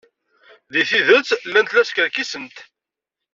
Deg 0.73 0.85
tidet, 0.89 1.27
llant 1.51 1.71
la 1.75 1.83
skerkisent. 1.89 2.57